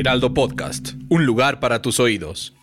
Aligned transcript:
Heraldo 0.00 0.32
Podcast, 0.32 0.94
un 1.10 1.26
lugar 1.26 1.60
para 1.60 1.82
tus 1.82 2.00
oídos. 2.00 2.54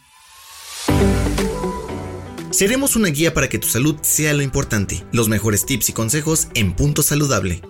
Seremos 2.49 2.95
una 2.95 3.09
guía 3.09 3.35
para 3.35 3.47
que 3.47 3.59
tu 3.59 3.67
salud 3.67 3.97
sea 4.01 4.33
lo 4.33 4.41
importante. 4.41 5.03
Los 5.11 5.29
mejores 5.29 5.63
tips 5.63 5.89
y 5.89 5.93
consejos 5.93 6.47
en 6.55 6.73
Punto 6.73 7.03
Saludable. 7.03 7.61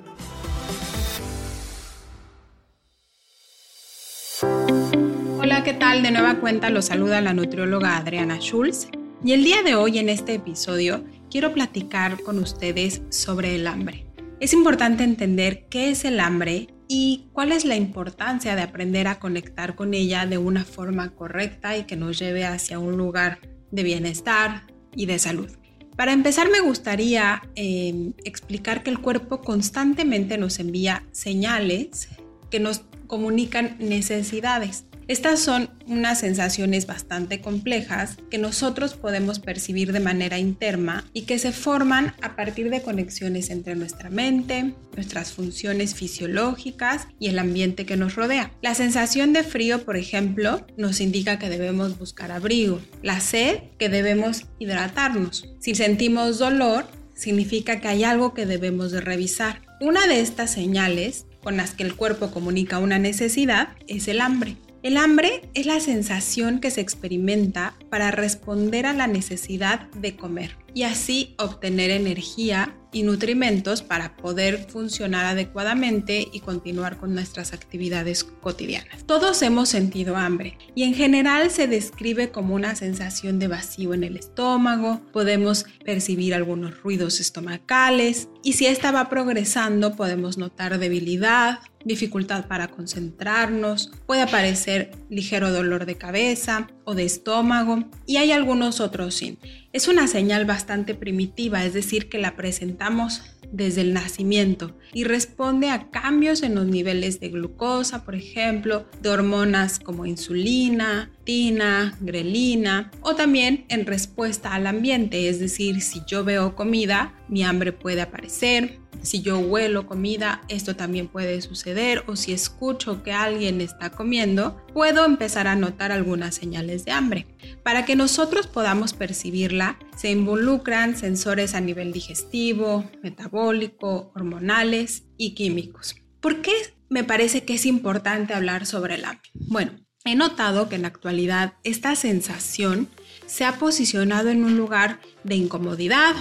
Hola, 5.37 5.65
¿qué 5.65 5.73
tal? 5.73 6.01
De 6.01 6.11
nueva 6.11 6.39
cuenta 6.39 6.69
los 6.69 6.85
saluda 6.85 7.19
la 7.19 7.33
nutrióloga 7.33 7.97
Adriana 7.97 8.39
Schulz. 8.39 8.87
Y 9.21 9.33
el 9.33 9.43
día 9.43 9.63
de 9.63 9.75
hoy 9.75 9.97
en 9.97 10.07
este 10.07 10.35
episodio 10.35 11.03
quiero 11.29 11.51
platicar 11.51 12.21
con 12.21 12.39
ustedes 12.39 13.01
sobre 13.09 13.55
el 13.55 13.67
hambre. 13.67 14.05
Es 14.39 14.53
importante 14.53 15.03
entender 15.03 15.67
qué 15.69 15.89
es 15.89 16.05
el 16.05 16.21
hambre 16.21 16.69
y 16.87 17.27
cuál 17.33 17.51
es 17.51 17.65
la 17.65 17.75
importancia 17.75 18.55
de 18.55 18.61
aprender 18.61 19.07
a 19.07 19.19
conectar 19.19 19.75
con 19.75 19.93
ella 19.93 20.25
de 20.25 20.37
una 20.37 20.63
forma 20.63 21.09
correcta 21.09 21.77
y 21.77 21.83
que 21.83 21.95
nos 21.95 22.17
lleve 22.19 22.45
hacia 22.45 22.79
un 22.79 22.97
lugar 22.97 23.39
de 23.71 23.83
bienestar 23.83 24.63
y 24.95 25.05
de 25.05 25.19
salud. 25.19 25.51
Para 25.95 26.13
empezar 26.13 26.49
me 26.49 26.61
gustaría 26.61 27.41
eh, 27.55 28.11
explicar 28.23 28.83
que 28.83 28.91
el 28.91 28.99
cuerpo 28.99 29.41
constantemente 29.41 30.37
nos 30.37 30.59
envía 30.59 31.03
señales 31.11 32.09
que 32.51 32.59
nos 32.59 32.83
comunican 33.07 33.77
necesidades. 33.79 34.85
Estas 35.07 35.39
son 35.39 35.69
unas 35.87 36.19
sensaciones 36.19 36.85
bastante 36.85 37.39
complejas 37.39 38.17
que 38.29 38.37
nosotros 38.37 38.95
podemos 38.95 39.39
percibir 39.39 39.93
de 39.93 40.01
manera 40.01 40.37
interna 40.37 41.05
y 41.13 41.21
que 41.21 41.39
se 41.39 41.53
forman 41.53 42.13
a 42.21 42.35
partir 42.35 42.69
de 42.69 42.81
conexiones 42.81 43.49
entre 43.49 43.75
nuestra 43.75 44.09
mente, 44.09 44.73
nuestras 44.95 45.31
funciones 45.31 45.95
fisiológicas 45.95 47.07
y 47.21 47.29
el 47.29 47.39
ambiente 47.39 47.85
que 47.85 47.95
nos 47.95 48.15
rodea. 48.15 48.51
La 48.61 48.75
sensación 48.75 49.31
de 49.31 49.43
frío, 49.43 49.85
por 49.85 49.95
ejemplo, 49.95 50.67
nos 50.75 50.99
indica 50.99 51.39
que 51.39 51.47
debemos 51.47 51.97
buscar 51.97 52.33
abrigo. 52.33 52.81
La 53.01 53.21
sed, 53.21 53.59
que 53.79 53.87
debemos 53.87 54.43
hidratarnos. 54.59 55.47
Si 55.61 55.73
sentimos 55.73 56.37
dolor, 56.37 56.85
significa 57.15 57.79
que 57.79 57.87
hay 57.87 58.03
algo 58.03 58.33
que 58.33 58.45
debemos 58.45 58.91
de 58.91 58.99
revisar. 58.99 59.61
Una 59.79 60.05
de 60.05 60.19
estas 60.19 60.51
señales 60.51 61.25
con 61.41 61.55
las 61.55 61.71
que 61.71 61.83
el 61.83 61.95
cuerpo 61.95 62.29
comunica 62.31 62.79
una 62.79 62.99
necesidad 62.99 63.69
es 63.87 64.09
el 64.09 64.19
hambre. 64.19 64.57
El 64.87 64.95
hambre 64.95 65.41
es 65.53 65.65
la 65.65 65.81
sensación 65.81 66.61
que 66.61 66.71
se 66.71 66.79
experimenta 66.79 67.75
para 67.89 68.09
responder 68.09 68.85
a 68.85 68.93
la 68.93 69.05
necesidad 69.05 69.91
de 69.91 70.15
comer 70.15 70.55
y 70.73 70.83
así 70.83 71.35
obtener 71.39 71.89
energía 71.91 72.73
y 72.93 73.03
nutrimentos 73.03 73.81
para 73.81 74.15
poder 74.15 74.65
funcionar 74.69 75.25
adecuadamente 75.25 76.25
y 76.31 76.39
continuar 76.39 76.97
con 76.97 77.13
nuestras 77.13 77.51
actividades 77.51 78.23
cotidianas. 78.23 79.03
Todos 79.05 79.41
hemos 79.41 79.67
sentido 79.67 80.15
hambre 80.15 80.57
y 80.73 80.83
en 80.83 80.93
general 80.93 81.51
se 81.51 81.67
describe 81.67 82.31
como 82.31 82.55
una 82.55 82.75
sensación 82.75 83.39
de 83.39 83.49
vacío 83.49 83.93
en 83.93 84.05
el 84.05 84.15
estómago, 84.15 85.01
podemos 85.11 85.65
percibir 85.83 86.33
algunos 86.33 86.81
ruidos 86.81 87.19
estomacales 87.19 88.29
y 88.41 88.53
si 88.53 88.67
esta 88.67 88.93
va 88.93 89.09
progresando 89.09 89.97
podemos 89.97 90.37
notar 90.37 90.79
debilidad, 90.79 91.59
dificultad 91.87 92.47
para 92.47 92.67
concentrarnos, 92.67 93.91
puede 94.05 94.21
aparecer 94.21 94.91
ligero 95.09 95.51
dolor 95.51 95.85
de 95.85 95.95
cabeza 95.95 96.67
o 96.83 96.93
de 96.93 97.05
estómago 97.05 97.85
y 98.05 98.17
hay 98.17 98.31
algunos 98.31 98.79
otros 98.79 99.15
sin. 99.15 99.39
Es 99.73 99.87
una 99.87 100.07
señal 100.07 100.45
bastante 100.45 100.95
primitiva, 100.95 101.63
es 101.63 101.73
decir, 101.73 102.09
que 102.09 102.17
la 102.17 102.35
presentamos 102.35 103.21
desde 103.51 103.81
el 103.81 103.93
nacimiento 103.93 104.75
y 104.93 105.03
responde 105.03 105.69
a 105.69 105.89
cambios 105.89 106.43
en 106.43 106.55
los 106.55 106.65
niveles 106.65 107.19
de 107.19 107.29
glucosa, 107.29 108.03
por 108.03 108.15
ejemplo, 108.15 108.85
de 109.01 109.09
hormonas 109.09 109.79
como 109.79 110.05
insulina, 110.05 111.11
tina, 111.23 111.95
grelina 112.01 112.91
o 113.01 113.15
también 113.15 113.65
en 113.69 113.85
respuesta 113.85 114.53
al 114.53 114.67
ambiente, 114.67 115.29
es 115.29 115.39
decir, 115.39 115.81
si 115.81 116.01
yo 116.07 116.23
veo 116.23 116.55
comida, 116.55 117.13
mi 117.29 117.43
hambre 117.43 117.71
puede 117.71 118.01
aparecer, 118.01 118.79
si 119.01 119.21
yo 119.21 119.39
huelo 119.39 119.85
comida, 119.87 120.41
esto 120.47 120.75
también 120.75 121.07
puede 121.07 121.41
suceder 121.41 122.03
o 122.07 122.15
si 122.15 122.33
escucho 122.33 123.03
que 123.03 123.11
alguien 123.11 123.61
está 123.61 123.89
comiendo, 123.89 124.61
puedo 124.73 125.05
empezar 125.05 125.47
a 125.47 125.55
notar 125.55 125.91
algunas 125.91 126.35
señales 126.35 126.85
de 126.85 126.91
hambre. 126.91 127.27
Para 127.63 127.85
que 127.85 127.95
nosotros 127.95 128.47
podamos 128.47 128.93
percibirla, 128.93 129.79
se 129.95 130.11
involucran 130.11 130.97
sensores 130.97 131.53
a 131.53 131.61
nivel 131.61 131.91
digestivo, 131.91 132.89
metabólico, 133.03 134.11
hormonales 134.15 135.03
y 135.17 135.33
químicos. 135.33 135.95
¿Por 136.19 136.41
qué 136.41 136.53
me 136.89 137.03
parece 137.03 137.43
que 137.43 137.55
es 137.55 137.65
importante 137.65 138.33
hablar 138.33 138.65
sobre 138.65 138.95
el 138.95 139.05
hambre? 139.05 139.29
Bueno, 139.33 139.73
he 140.05 140.15
notado 140.15 140.69
que 140.69 140.75
en 140.75 140.83
la 140.83 140.87
actualidad 140.89 141.53
esta 141.63 141.95
sensación 141.95 142.87
se 143.25 143.45
ha 143.45 143.53
posicionado 143.59 144.29
en 144.29 144.43
un 144.43 144.57
lugar 144.57 144.99
de 145.23 145.35
incomodidad, 145.35 146.15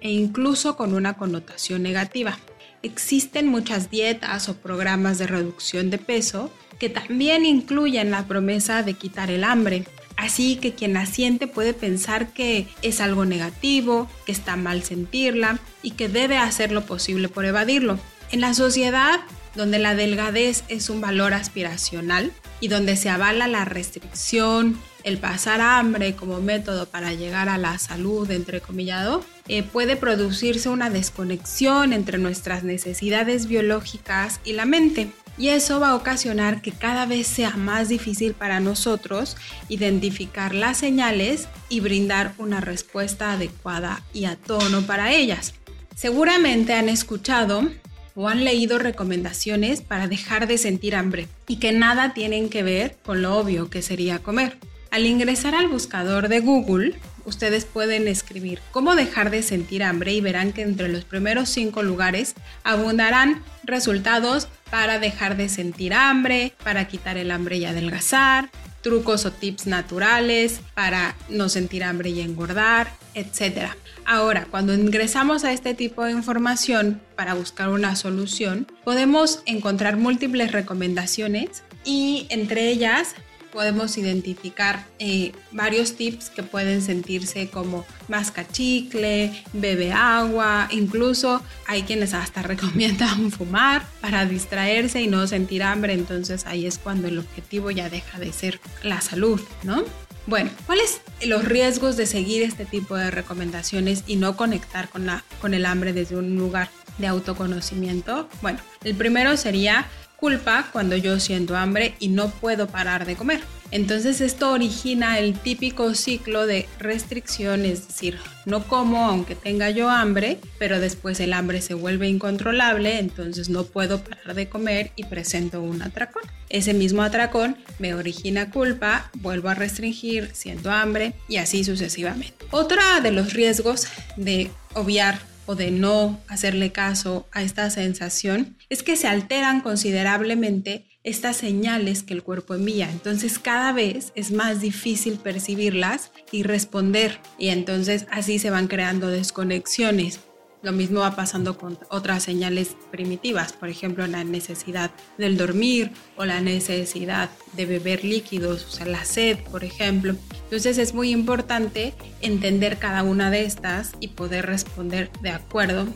e 0.00 0.10
incluso 0.10 0.76
con 0.76 0.94
una 0.94 1.14
connotación 1.14 1.82
negativa. 1.82 2.38
Existen 2.82 3.46
muchas 3.46 3.90
dietas 3.90 4.48
o 4.48 4.56
programas 4.56 5.18
de 5.18 5.26
reducción 5.26 5.90
de 5.90 5.98
peso 5.98 6.50
que 6.78 6.88
también 6.88 7.44
incluyen 7.44 8.10
la 8.10 8.26
promesa 8.26 8.82
de 8.82 8.94
quitar 8.94 9.30
el 9.30 9.44
hambre. 9.44 9.84
Así 10.16 10.56
que 10.56 10.74
quien 10.74 10.94
la 10.94 11.06
siente 11.06 11.46
puede 11.46 11.74
pensar 11.74 12.32
que 12.32 12.66
es 12.82 13.00
algo 13.00 13.24
negativo, 13.24 14.08
que 14.26 14.32
está 14.32 14.56
mal 14.56 14.82
sentirla 14.82 15.58
y 15.82 15.92
que 15.92 16.08
debe 16.08 16.38
hacer 16.38 16.72
lo 16.72 16.86
posible 16.86 17.28
por 17.28 17.44
evadirlo. 17.44 17.98
En 18.30 18.40
la 18.40 18.54
sociedad 18.54 19.20
donde 19.54 19.78
la 19.78 19.94
delgadez 19.94 20.64
es 20.68 20.90
un 20.90 21.00
valor 21.00 21.34
aspiracional 21.34 22.32
y 22.60 22.68
donde 22.68 22.96
se 22.96 23.10
avala 23.10 23.48
la 23.48 23.64
restricción, 23.64 24.78
el 25.04 25.18
pasar 25.18 25.60
hambre 25.60 26.14
como 26.14 26.40
método 26.40 26.86
para 26.86 27.12
llegar 27.12 27.48
a 27.48 27.58
la 27.58 27.78
salud, 27.78 28.30
entre 28.30 28.60
comillado, 28.60 29.24
eh, 29.48 29.62
puede 29.62 29.96
producirse 29.96 30.68
una 30.68 30.90
desconexión 30.90 31.92
entre 31.92 32.18
nuestras 32.18 32.62
necesidades 32.64 33.46
biológicas 33.46 34.40
y 34.44 34.52
la 34.52 34.64
mente. 34.64 35.10
Y 35.38 35.48
eso 35.48 35.80
va 35.80 35.90
a 35.90 35.94
ocasionar 35.94 36.60
que 36.60 36.72
cada 36.72 37.06
vez 37.06 37.26
sea 37.26 37.56
más 37.56 37.88
difícil 37.88 38.34
para 38.34 38.60
nosotros 38.60 39.36
identificar 39.68 40.54
las 40.54 40.76
señales 40.76 41.48
y 41.68 41.80
brindar 41.80 42.34
una 42.36 42.60
respuesta 42.60 43.32
adecuada 43.32 44.02
y 44.12 44.26
a 44.26 44.36
tono 44.36 44.82
para 44.82 45.12
ellas. 45.12 45.54
Seguramente 45.96 46.74
han 46.74 46.88
escuchado 46.88 47.70
o 48.14 48.28
han 48.28 48.44
leído 48.44 48.78
recomendaciones 48.78 49.80
para 49.80 50.08
dejar 50.08 50.46
de 50.46 50.58
sentir 50.58 50.94
hambre 50.94 51.26
y 51.46 51.56
que 51.56 51.72
nada 51.72 52.12
tienen 52.12 52.50
que 52.50 52.62
ver 52.62 52.96
con 53.02 53.22
lo 53.22 53.38
obvio 53.38 53.70
que 53.70 53.82
sería 53.82 54.18
comer. 54.18 54.58
Al 54.90 55.06
ingresar 55.06 55.54
al 55.54 55.68
buscador 55.68 56.28
de 56.28 56.40
Google, 56.40 56.96
ustedes 57.24 57.64
pueden 57.64 58.08
escribir 58.08 58.60
cómo 58.72 58.96
dejar 58.96 59.30
de 59.30 59.44
sentir 59.44 59.84
hambre 59.84 60.12
y 60.12 60.20
verán 60.20 60.52
que 60.52 60.62
entre 60.62 60.88
los 60.88 61.04
primeros 61.04 61.48
cinco 61.48 61.84
lugares 61.84 62.34
abundarán 62.64 63.40
resultados 63.62 64.48
para 64.68 64.98
dejar 64.98 65.36
de 65.36 65.48
sentir 65.48 65.94
hambre, 65.94 66.54
para 66.64 66.88
quitar 66.88 67.18
el 67.18 67.30
hambre 67.30 67.58
y 67.58 67.66
adelgazar, 67.66 68.50
trucos 68.82 69.26
o 69.26 69.30
tips 69.30 69.68
naturales 69.68 70.60
para 70.74 71.14
no 71.28 71.48
sentir 71.48 71.84
hambre 71.84 72.10
y 72.10 72.20
engordar, 72.20 72.92
etc. 73.14 73.68
Ahora, 74.04 74.46
cuando 74.50 74.74
ingresamos 74.74 75.44
a 75.44 75.52
este 75.52 75.72
tipo 75.74 76.04
de 76.04 76.12
información 76.12 77.00
para 77.14 77.34
buscar 77.34 77.68
una 77.68 77.94
solución, 77.94 78.66
podemos 78.82 79.42
encontrar 79.46 79.96
múltiples 79.98 80.50
recomendaciones 80.50 81.62
y 81.84 82.26
entre 82.30 82.70
ellas 82.70 83.14
podemos 83.52 83.96
identificar 83.98 84.86
eh, 84.98 85.32
varios 85.52 85.94
tips 85.94 86.30
que 86.30 86.42
pueden 86.42 86.82
sentirse 86.82 87.48
como 87.48 87.84
masca 88.08 88.46
chicle, 88.46 89.32
bebe 89.52 89.92
agua, 89.92 90.68
incluso 90.70 91.42
hay 91.66 91.82
quienes 91.82 92.14
hasta 92.14 92.42
recomiendan 92.52 93.30
fumar 93.30 93.86
para 94.00 94.26
distraerse 94.26 95.00
y 95.00 95.06
no 95.06 95.26
sentir 95.26 95.62
hambre, 95.62 95.92
entonces 95.92 96.46
ahí 96.46 96.66
es 96.66 96.78
cuando 96.78 97.08
el 97.08 97.18
objetivo 97.18 97.70
ya 97.70 97.88
deja 97.88 98.18
de 98.18 98.32
ser 98.32 98.60
la 98.82 99.00
salud, 99.00 99.40
¿no? 99.62 99.84
Bueno, 100.26 100.50
¿cuáles 100.66 101.00
los 101.22 101.44
riesgos 101.44 101.96
de 101.96 102.06
seguir 102.06 102.42
este 102.42 102.64
tipo 102.64 102.94
de 102.94 103.10
recomendaciones 103.10 104.04
y 104.06 104.16
no 104.16 104.36
conectar 104.36 104.88
con, 104.88 105.06
la, 105.06 105.24
con 105.40 105.54
el 105.54 105.66
hambre 105.66 105.92
desde 105.92 106.16
un 106.16 106.36
lugar 106.36 106.68
de 107.00 107.06
autoconocimiento. 107.06 108.28
Bueno, 108.42 108.58
el 108.84 108.94
primero 108.94 109.36
sería 109.36 109.86
culpa 110.20 110.68
cuando 110.72 110.96
yo 110.96 111.18
siento 111.18 111.56
hambre 111.56 111.94
y 111.98 112.08
no 112.08 112.28
puedo 112.28 112.68
parar 112.68 113.06
de 113.06 113.16
comer. 113.16 113.40
Entonces 113.72 114.20
esto 114.20 114.50
origina 114.50 115.18
el 115.18 115.38
típico 115.38 115.94
ciclo 115.94 116.46
de 116.46 116.68
restricción, 116.80 117.64
es 117.64 117.86
decir, 117.86 118.18
no 118.44 118.64
como 118.64 119.04
aunque 119.06 119.36
tenga 119.36 119.70
yo 119.70 119.88
hambre, 119.88 120.38
pero 120.58 120.80
después 120.80 121.20
el 121.20 121.32
hambre 121.32 121.60
se 121.62 121.74
vuelve 121.74 122.08
incontrolable, 122.08 122.98
entonces 122.98 123.48
no 123.48 123.64
puedo 123.64 124.02
parar 124.02 124.34
de 124.34 124.48
comer 124.48 124.90
y 124.96 125.04
presento 125.04 125.62
un 125.62 125.82
atracón. 125.82 126.24
Ese 126.48 126.74
mismo 126.74 127.02
atracón 127.02 127.56
me 127.78 127.94
origina 127.94 128.50
culpa, 128.50 129.08
vuelvo 129.14 129.50
a 129.50 129.54
restringir, 129.54 130.30
siento 130.34 130.72
hambre 130.72 131.14
y 131.28 131.36
así 131.36 131.62
sucesivamente. 131.62 132.46
Otro 132.50 132.80
de 133.02 133.12
los 133.12 133.34
riesgos 133.34 133.86
de 134.16 134.50
obviar 134.74 135.29
o 135.50 135.56
de 135.56 135.72
no 135.72 136.20
hacerle 136.28 136.70
caso 136.70 137.26
a 137.32 137.42
esta 137.42 137.68
sensación 137.70 138.56
es 138.68 138.84
que 138.84 138.94
se 138.94 139.08
alteran 139.08 139.62
considerablemente 139.62 140.86
estas 141.02 141.38
señales 141.38 142.04
que 142.04 142.14
el 142.14 142.22
cuerpo 142.22 142.54
envía. 142.54 142.88
Entonces 142.88 143.40
cada 143.40 143.72
vez 143.72 144.12
es 144.14 144.30
más 144.30 144.60
difícil 144.60 145.14
percibirlas 145.14 146.12
y 146.30 146.44
responder. 146.44 147.18
Y 147.36 147.48
entonces 147.48 148.06
así 148.12 148.38
se 148.38 148.50
van 148.50 148.68
creando 148.68 149.08
desconexiones. 149.08 150.20
Lo 150.62 150.72
mismo 150.72 151.00
va 151.00 151.16
pasando 151.16 151.56
con 151.56 151.78
otras 151.88 152.22
señales 152.22 152.76
primitivas, 152.90 153.54
por 153.54 153.70
ejemplo, 153.70 154.06
la 154.06 154.24
necesidad 154.24 154.90
del 155.16 155.38
dormir 155.38 155.90
o 156.16 156.26
la 156.26 156.42
necesidad 156.42 157.30
de 157.54 157.64
beber 157.64 158.04
líquidos, 158.04 158.66
o 158.66 158.70
sea, 158.70 158.84
la 158.84 159.04
sed, 159.06 159.38
por 159.50 159.64
ejemplo. 159.64 160.14
Entonces 160.44 160.76
es 160.76 160.92
muy 160.92 161.12
importante 161.12 161.94
entender 162.20 162.78
cada 162.78 163.02
una 163.02 163.30
de 163.30 163.44
estas 163.44 163.92
y 164.00 164.08
poder 164.08 164.44
responder 164.44 165.10
de 165.22 165.30
acuerdo 165.30 165.86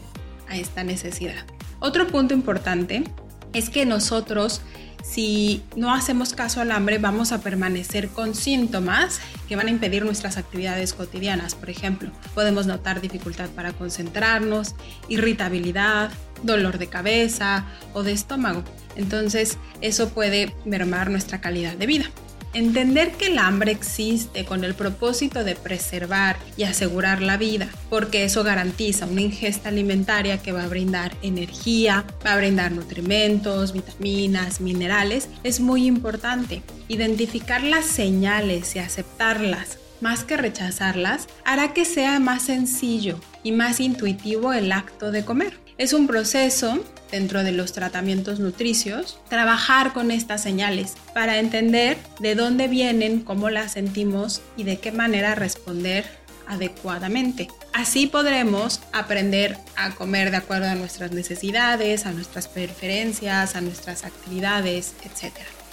a 0.48 0.56
esta 0.56 0.82
necesidad. 0.82 1.44
Otro 1.80 2.06
punto 2.06 2.32
importante 2.32 3.04
es 3.52 3.68
que 3.68 3.84
nosotros 3.84 4.62
si 5.04 5.62
no 5.76 5.92
hacemos 5.92 6.32
caso 6.32 6.62
al 6.62 6.72
hambre, 6.72 6.98
vamos 6.98 7.30
a 7.30 7.42
permanecer 7.42 8.08
con 8.08 8.34
síntomas 8.34 9.20
que 9.46 9.54
van 9.54 9.68
a 9.68 9.70
impedir 9.70 10.02
nuestras 10.04 10.38
actividades 10.38 10.94
cotidianas. 10.94 11.54
Por 11.54 11.68
ejemplo, 11.68 12.10
podemos 12.34 12.66
notar 12.66 13.02
dificultad 13.02 13.50
para 13.50 13.74
concentrarnos, 13.74 14.74
irritabilidad, 15.08 16.10
dolor 16.42 16.78
de 16.78 16.86
cabeza 16.86 17.66
o 17.92 18.02
de 18.02 18.12
estómago. 18.12 18.64
Entonces, 18.96 19.58
eso 19.82 20.08
puede 20.08 20.54
mermar 20.64 21.10
nuestra 21.10 21.40
calidad 21.40 21.74
de 21.74 21.86
vida. 21.86 22.06
Entender 22.54 23.10
que 23.10 23.26
el 23.26 23.38
hambre 23.38 23.72
existe 23.72 24.44
con 24.44 24.62
el 24.62 24.74
propósito 24.74 25.42
de 25.42 25.56
preservar 25.56 26.36
y 26.56 26.62
asegurar 26.62 27.20
la 27.20 27.36
vida, 27.36 27.68
porque 27.90 28.22
eso 28.22 28.44
garantiza 28.44 29.06
una 29.06 29.22
ingesta 29.22 29.70
alimentaria 29.70 30.38
que 30.38 30.52
va 30.52 30.62
a 30.62 30.68
brindar 30.68 31.16
energía, 31.22 32.04
va 32.24 32.34
a 32.34 32.36
brindar 32.36 32.70
nutrimentos, 32.70 33.72
vitaminas, 33.72 34.60
minerales, 34.60 35.28
es 35.42 35.58
muy 35.58 35.84
importante. 35.86 36.62
Identificar 36.86 37.64
las 37.64 37.86
señales 37.86 38.76
y 38.76 38.78
aceptarlas 38.78 39.78
más 40.00 40.22
que 40.22 40.36
rechazarlas, 40.36 41.28
hará 41.44 41.72
que 41.72 41.84
sea 41.84 42.20
más 42.20 42.42
sencillo 42.42 43.18
y 43.42 43.52
más 43.52 43.80
intuitivo 43.80 44.52
el 44.52 44.70
acto 44.70 45.10
de 45.10 45.24
comer. 45.24 45.58
Es 45.78 45.92
un 45.92 46.06
proceso 46.06 46.78
dentro 47.14 47.44
de 47.44 47.52
los 47.52 47.72
tratamientos 47.72 48.40
nutricios, 48.40 49.20
trabajar 49.28 49.92
con 49.92 50.10
estas 50.10 50.42
señales 50.42 50.94
para 51.14 51.38
entender 51.38 51.96
de 52.18 52.34
dónde 52.34 52.66
vienen, 52.66 53.20
cómo 53.20 53.50
las 53.50 53.74
sentimos 53.74 54.42
y 54.56 54.64
de 54.64 54.78
qué 54.78 54.90
manera 54.90 55.36
responder 55.36 56.04
adecuadamente. 56.48 57.46
Así 57.72 58.08
podremos 58.08 58.80
aprender 58.92 59.56
a 59.76 59.92
comer 59.92 60.32
de 60.32 60.38
acuerdo 60.38 60.66
a 60.66 60.74
nuestras 60.74 61.12
necesidades, 61.12 62.04
a 62.04 62.10
nuestras 62.10 62.48
preferencias, 62.48 63.54
a 63.54 63.60
nuestras 63.60 64.04
actividades, 64.04 64.94
etc. 65.04 65.32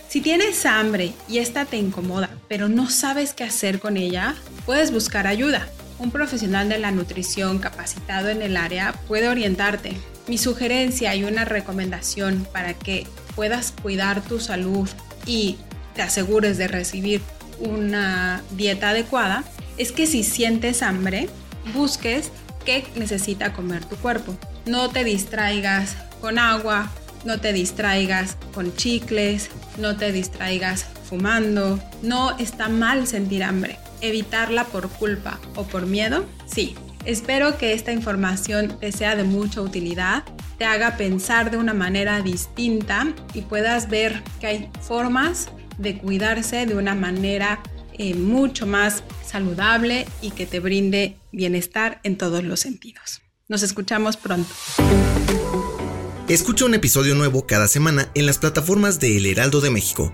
Si 0.10 0.22
tienes 0.22 0.64
hambre 0.68 1.14
y 1.28 1.40
esta 1.40 1.66
te 1.66 1.78
incomoda, 1.78 2.30
pero 2.48 2.70
no 2.70 2.88
sabes 2.88 3.34
qué 3.34 3.46
hacer 3.46 3.80
con 3.80 3.98
ella, 3.98 4.36
puedes 4.68 4.92
buscar 4.92 5.26
ayuda. 5.26 5.68
Un 5.98 6.12
profesional 6.12 6.70
de 6.70 6.78
la 6.78 6.92
nutrición 6.92 7.58
capacitado 7.58 8.30
en 8.30 8.44
el 8.44 8.58
área 8.58 8.94
puede 9.08 9.28
orientarte. 9.28 9.98
Mi 10.27 10.38
sugerencia 10.38 11.15
y 11.15 11.23
una 11.23 11.45
recomendación 11.45 12.47
para 12.51 12.73
que 12.73 13.07
puedas 13.35 13.71
cuidar 13.71 14.21
tu 14.21 14.39
salud 14.39 14.89
y 15.25 15.57
te 15.95 16.01
asegures 16.01 16.57
de 16.57 16.68
recibir 16.68 17.21
una 17.59 18.41
dieta 18.51 18.89
adecuada 18.89 19.44
es 19.77 19.91
que 19.91 20.07
si 20.07 20.23
sientes 20.23 20.81
hambre, 20.81 21.29
busques 21.73 22.31
qué 22.65 22.85
necesita 22.95 23.53
comer 23.53 23.85
tu 23.85 23.95
cuerpo. 23.97 24.38
No 24.65 24.89
te 24.89 25.03
distraigas 25.03 25.95
con 26.21 26.39
agua, 26.39 26.91
no 27.25 27.39
te 27.39 27.53
distraigas 27.53 28.38
con 28.53 28.75
chicles, 28.75 29.50
no 29.77 29.97
te 29.97 30.12
distraigas 30.12 30.85
fumando. 31.09 31.79
No 32.01 32.38
está 32.38 32.69
mal 32.69 33.07
sentir 33.07 33.44
hambre 33.44 33.77
evitarla 34.01 34.65
por 34.65 34.89
culpa 34.89 35.39
o 35.56 35.63
por 35.63 35.85
miedo? 35.85 36.25
Sí. 36.45 36.75
Espero 37.06 37.57
que 37.57 37.74
esta 37.74 37.92
información 37.92 38.77
te 38.80 38.92
sea 38.92 39.15
de 39.15 39.24
mucha 39.24 39.62
utilidad, 39.62 40.24
te 40.59 40.65
haga 40.65 40.98
pensar 40.98 41.50
de 41.50 41.57
una 41.57 41.74
manera 41.74 42.21
distinta 42.21 43.12
y 43.33 43.42
puedas 43.42 43.89
ver 43.89 44.24
que 44.39 44.48
hay 44.48 44.69
formas 44.81 45.50
de 45.80 45.98
cuidarse 45.98 46.68
de 46.68 46.75
una 46.75 46.94
manera 46.94 47.63
eh, 47.94 48.13
mucho 48.13 48.68
más 48.68 49.03
saludable 49.25 50.06
y 50.21 50.31
que 50.31 50.45
te 50.45 50.59
brinde 50.59 51.18
bienestar 51.31 52.00
en 52.03 52.18
todos 52.18 52.44
los 52.44 52.59
sentidos. 52.59 53.21
Nos 53.47 53.63
escuchamos 53.63 54.15
pronto. 54.15 54.54
Escucha 56.27 56.65
un 56.65 56.75
episodio 56.75 57.15
nuevo 57.15 57.47
cada 57.47 57.68
semana 57.68 58.09
en 58.13 58.27
las 58.27 58.38
plataformas 58.38 59.00
de 59.00 59.18
El 59.18 59.25
Heraldo 59.25 59.59
de 59.59 59.71
México 59.71 60.13